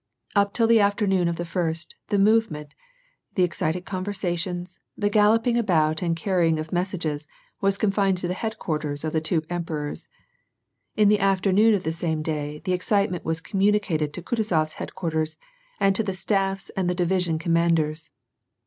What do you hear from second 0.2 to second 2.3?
Up till the afternoon of the first, the